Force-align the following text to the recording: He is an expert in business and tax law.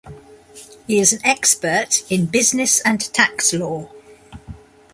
He 0.87 0.99
is 0.99 1.13
an 1.13 1.23
expert 1.23 2.01
in 2.11 2.25
business 2.25 2.79
and 2.79 2.99
tax 3.13 3.53
law. 3.53 3.87